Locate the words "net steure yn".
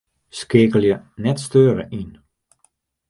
1.19-2.09